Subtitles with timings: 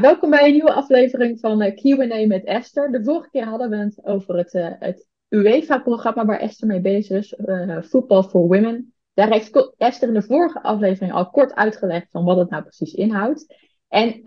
[0.00, 2.90] welkom bij een nieuwe aflevering van uh, Q&A met Esther.
[2.90, 7.18] De vorige keer hadden we het over het, uh, het UEFA-programma waar Esther mee bezig
[7.18, 8.94] is, uh, Football for Women.
[9.14, 12.92] Daar heeft Esther in de vorige aflevering al kort uitgelegd van wat het nou precies
[12.92, 13.54] inhoudt.
[13.88, 14.22] En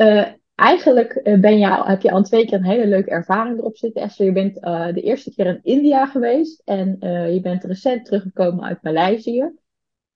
[0.56, 4.26] eigenlijk ben heb je al twee keer een hele leuke ervaring erop zitten, Esther.
[4.26, 4.54] Je bent
[4.96, 6.98] de eerste keer in India geweest en
[7.34, 9.52] je bent recent teruggekomen uit Maleisië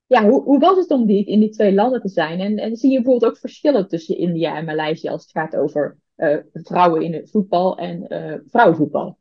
[0.06, 2.40] ja, hoe, hoe was het om die, in die twee landen te zijn?
[2.40, 5.98] En, en zie je bijvoorbeeld ook verschillen tussen India en Maleisië als het gaat over
[6.16, 9.18] uh, vrouwen in het voetbal en uh, vrouwenvoetbal?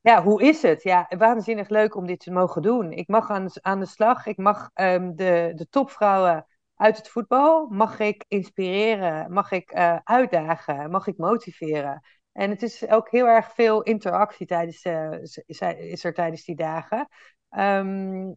[0.00, 0.82] Ja, hoe is het?
[0.82, 2.92] Ja, waanzinnig leuk om dit te mogen doen.
[2.92, 4.26] Ik mag aan, aan de slag.
[4.26, 9.98] Ik mag um, de, de topvrouwen uit het voetbal, mag ik inspireren, mag ik uh,
[10.04, 12.00] uitdagen, mag ik motiveren.
[12.32, 14.84] En het is ook heel erg veel interactie tijdens,
[15.76, 17.08] is er tijdens die dagen.
[17.58, 18.36] Um,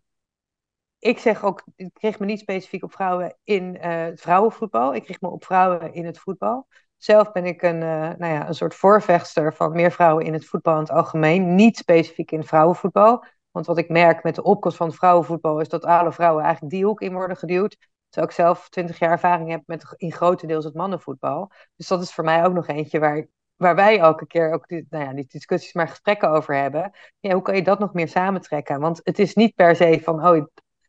[1.06, 4.96] ik zeg ook, ik richt me niet specifiek op vrouwen in uh, het vrouwenvoetbal.
[4.96, 6.68] Ik richt me op vrouwen in het voetbal.
[6.98, 10.46] Zelf ben ik een, uh, nou ja, een soort voorvechter van meer vrouwen in het
[10.46, 11.56] voetbal in het algemeen.
[11.56, 13.24] Niet specifiek in vrouwenvoetbal.
[13.52, 16.86] Want wat ik merk met de opkomst van vrouwenvoetbal is dat alle vrouwen eigenlijk die
[16.86, 17.78] hoek in worden geduwd.
[18.10, 21.52] Terwijl ik zelf twintig jaar ervaring heb met in grotendeels het mannenvoetbal.
[21.76, 24.86] Dus dat is voor mij ook nog eentje waar, waar wij elke keer ook die,
[24.90, 26.92] nou ja, die discussies maar gesprekken over hebben.
[27.20, 28.80] Ja, hoe kan je dat nog meer samentrekken?
[28.80, 30.46] Want het is niet per se van, oh,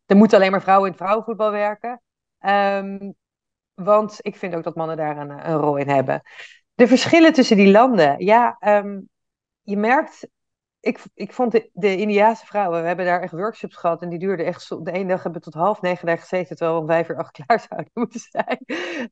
[0.07, 2.03] er moeten alleen maar vrouwen in het vrouwenvoetbal werken.
[2.41, 3.15] Um,
[3.75, 6.23] want ik vind ook dat mannen daar een, rol in hebben.
[6.75, 8.25] De verschillen tussen die landen.
[8.25, 9.09] Ja, um,
[9.63, 10.29] je merkt.
[10.81, 14.19] Ik, ik vond de, de Indiaanse vrouwen, we hebben daar echt workshops gehad en die
[14.19, 16.87] duurden echt, de ene dag hebben we tot half negen daar gezeten, terwijl we om
[16.87, 18.59] vijf uur acht klaar zouden moeten zijn.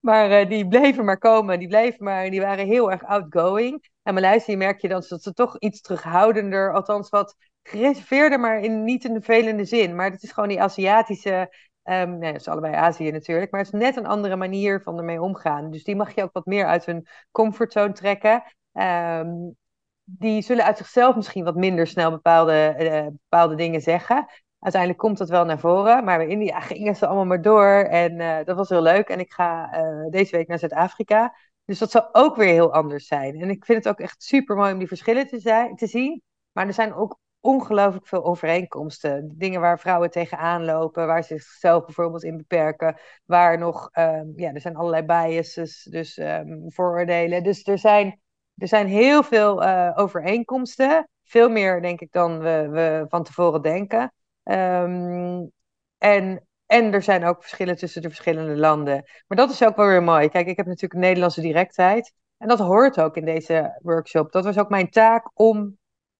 [0.00, 3.90] Maar uh, die bleven maar komen, die bleven maar, die waren heel erg outgoing.
[4.02, 7.36] En Maleisië merk je dan dat ze toch iets terughoudender, althans wat
[7.68, 9.94] gereserveerder, maar in, niet in de velende zin.
[9.94, 11.54] Maar het is gewoon die Aziatische.
[11.84, 13.50] Um, nee, het is allebei Azië natuurlijk.
[13.50, 15.70] Maar het is net een andere manier van ermee omgaan.
[15.70, 18.42] Dus die mag je ook wat meer uit hun comfortzone trekken.
[18.72, 19.56] Um,
[20.04, 24.26] die zullen uit zichzelf misschien wat minder snel bepaalde, uh, bepaalde dingen zeggen.
[24.58, 26.04] Uiteindelijk komt dat wel naar voren.
[26.04, 27.68] Maar in India gingen ze allemaal maar door.
[27.72, 29.08] En uh, dat was heel leuk.
[29.08, 31.34] En ik ga uh, deze week naar Zuid-Afrika.
[31.64, 33.40] Dus dat zal ook weer heel anders zijn.
[33.40, 36.22] En ik vind het ook echt super mooi om die verschillen te, zijn, te zien.
[36.52, 39.34] Maar er zijn ook ongelooflijk veel overeenkomsten.
[39.38, 44.52] Dingen waar vrouwen tegenaan lopen, waar ze zichzelf bijvoorbeeld in beperken, waar nog, um, ja,
[44.52, 47.42] er zijn allerlei biases, dus um, vooroordelen.
[47.42, 48.20] Dus er zijn,
[48.56, 53.62] er zijn heel veel uh, overeenkomsten, veel meer denk ik dan we, we van tevoren
[53.62, 54.12] denken.
[54.42, 55.50] Um,
[55.98, 59.04] en, en er zijn ook verschillen tussen de verschillende landen.
[59.26, 60.28] Maar dat is ook wel weer mooi.
[60.28, 62.12] Kijk, ik heb natuurlijk Nederlandse directheid.
[62.38, 64.32] En dat hoort ook in deze workshop.
[64.32, 65.78] Dat was ook mijn taak om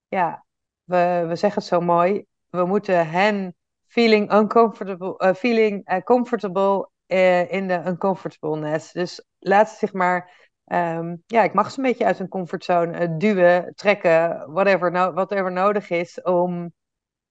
[0.09, 0.44] ja,
[0.85, 3.55] we, we zeggen het zo mooi, we moeten hen
[3.87, 8.93] feeling uncomfortable, uh, feeling uh, comfortable uh, in de uncomfortableness.
[8.93, 13.17] Dus laat ze zich maar, um, ja, ik mag ze een beetje uit hun comfortzone
[13.17, 16.73] duwen, trekken, whatever, no whatever nodig is om,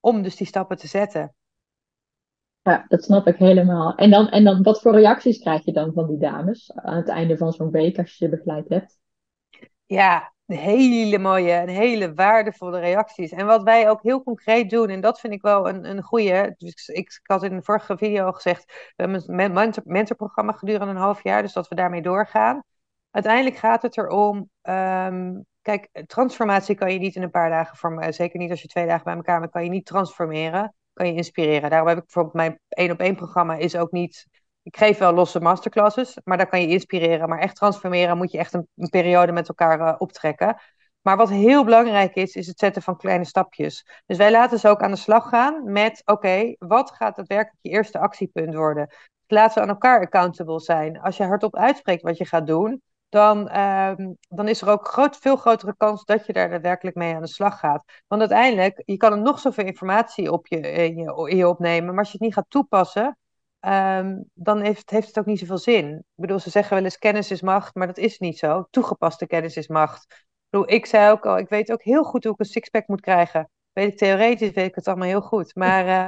[0.00, 1.34] om dus die stappen te zetten.
[2.62, 3.94] Ja, dat snap ik helemaal.
[3.94, 7.08] En dan, en dan, wat voor reacties krijg je dan van die dames aan het
[7.08, 8.98] einde van zo'n week als je je begeleid hebt?
[9.86, 13.30] Ja, hele mooie en hele waardevolle reacties.
[13.30, 16.54] En wat wij ook heel concreet doen, en dat vind ik wel een, een goede.
[16.58, 20.92] Dus ik, had in de vorige video al gezegd, we hebben een mentor, mentorprogramma gedurende
[20.92, 22.62] een half jaar, dus dat we daarmee doorgaan.
[23.10, 28.38] Uiteindelijk gaat het erom, um, kijk, transformatie kan je niet in een paar dagen zeker
[28.38, 31.70] niet als je twee dagen bij elkaar bent, kan je niet transformeren, kan je inspireren.
[31.70, 34.26] Daarom heb ik bijvoorbeeld mijn één op één programma is ook niet
[34.64, 37.28] ik geef wel losse masterclasses, maar daar kan je inspireren.
[37.28, 40.56] Maar echt transformeren moet je echt een, een periode met elkaar uh, optrekken.
[41.00, 43.86] Maar wat heel belangrijk is, is het zetten van kleine stapjes.
[44.06, 47.70] Dus wij laten ze ook aan de slag gaan met: oké, wat gaat daadwerkelijk je
[47.70, 48.94] eerste actiepunt worden?
[49.26, 51.00] Laten ze aan elkaar accountable zijn.
[51.00, 55.16] Als je hardop uitspreekt wat je gaat doen, dan, um, dan is er ook groot,
[55.16, 57.84] veel grotere kans dat je daar daadwerkelijk mee aan de slag gaat.
[58.06, 62.06] Want uiteindelijk, je kan er nog zoveel informatie op je, in je opnemen, maar als
[62.10, 63.18] je het niet gaat toepassen,
[63.66, 65.94] um, dan heeft, heeft het ook niet zoveel zin.
[65.94, 68.66] Ik bedoel, ze zeggen wel eens kennis is macht, maar dat is niet zo.
[68.70, 70.04] Toegepaste kennis is macht.
[70.08, 72.88] Ik, bedoel, ik zei ook al, ik weet ook heel goed hoe ik een sixpack
[72.88, 73.50] moet krijgen.
[73.72, 75.54] Weet ik theoretisch, weet ik het allemaal heel goed.
[75.54, 76.06] Maar uh,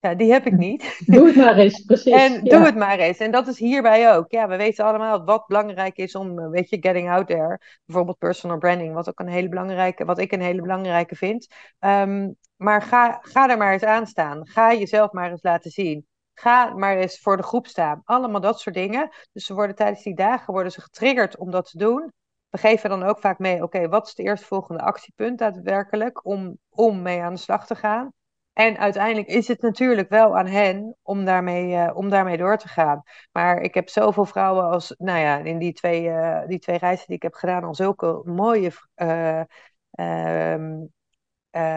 [0.00, 1.02] ja, die heb ik niet.
[1.06, 2.12] Doe het maar eens, precies.
[2.12, 2.40] En ja.
[2.40, 3.18] doe het maar eens.
[3.18, 4.30] En dat is hierbij ook.
[4.30, 7.60] Ja, we weten allemaal wat belangrijk is om, eh, weet je, getting out there.
[7.84, 11.46] Bijvoorbeeld personal branding, wat ook een hele belangrijke, wat ik een hele belangrijke vind.
[11.80, 14.46] Um, maar ga, ga er maar eens aan staan.
[14.46, 16.06] Ga jezelf maar eens laten zien.
[16.38, 18.00] Ga maar eens voor de groep staan.
[18.04, 19.10] Allemaal dat soort dingen.
[19.32, 22.12] Dus ze worden tijdens die dagen worden ze getriggerd om dat te doen.
[22.48, 27.02] We geven dan ook vaak mee, oké, wat is de eerstvolgende actiepunt daadwerkelijk om, om
[27.02, 28.12] mee aan de slag te gaan?
[28.52, 32.68] En uiteindelijk is het natuurlijk wel aan hen om daarmee, uh, om daarmee door te
[32.68, 33.02] gaan.
[33.32, 37.06] Maar ik heb zoveel vrouwen als, nou ja, in die twee, uh, die twee reizen
[37.06, 39.42] die ik heb gedaan, al zulke mooie uh,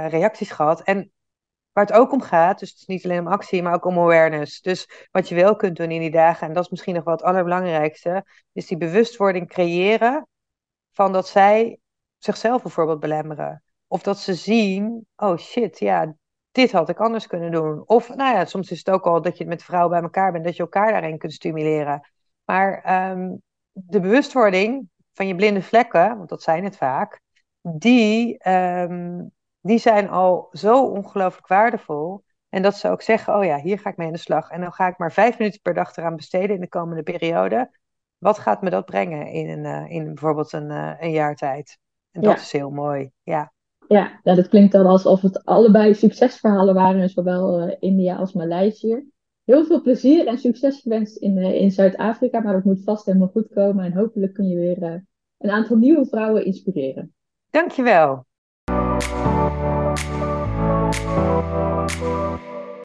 [0.07, 0.81] reacties gehad.
[0.81, 1.11] En
[1.73, 3.99] waar het ook om gaat, dus het is niet alleen om actie, maar ook om
[3.99, 4.61] awareness.
[4.61, 7.13] Dus wat je wel kunt doen in die dagen, en dat is misschien nog wel
[7.13, 10.27] het allerbelangrijkste, is die bewustwording creëren
[10.91, 11.79] van dat zij
[12.17, 13.63] zichzelf bijvoorbeeld belemmeren.
[13.87, 16.13] Of dat ze zien, oh shit, ja,
[16.51, 17.83] dit had ik anders kunnen doen.
[17.85, 20.43] Of, nou ja, soms is het ook al dat je met vrouwen bij elkaar bent,
[20.43, 22.09] dat je elkaar daarin kunt stimuleren.
[22.45, 23.41] Maar um,
[23.71, 27.21] de bewustwording van je blinde vlekken, want dat zijn het vaak,
[27.61, 32.23] die, um, die zijn al zo ongelooflijk waardevol.
[32.49, 34.49] En dat ze ook zeggen, oh ja, hier ga ik mee aan de slag.
[34.49, 37.79] En dan ga ik maar vijf minuten per dag eraan besteden in de komende periode.
[38.17, 41.77] Wat gaat me dat brengen in, een, uh, in bijvoorbeeld een, uh, een jaar tijd?
[42.11, 42.39] En dat ja.
[42.39, 43.53] is heel mooi, ja.
[43.87, 49.11] Ja, ja, dat klinkt dan alsof het allebei succesverhalen waren, zowel uh, India als Maleisië.
[49.43, 53.53] Heel veel plezier en succes gewenst in, in Zuid-Afrika, maar het moet vast helemaal goed
[53.53, 53.85] komen.
[53.85, 55.03] En hopelijk kun je weer
[55.37, 57.13] een aantal nieuwe vrouwen inspireren.
[57.49, 58.25] Dankjewel.
[60.93, 61.70] Thank you.